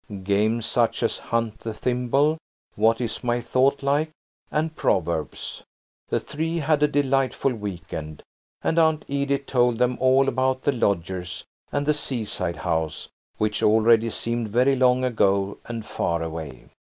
[0.23, 2.39] Games such as "Hunt the thimble,"
[2.73, 4.09] "What is my thought like,"
[4.49, 5.61] and "Proverbs."
[6.09, 8.23] The three had a delightful weekend,
[8.63, 14.09] and Aunt Edith told them all about the lodgers and the seaside house, which already
[14.09, 16.69] seemed very long ago and far away.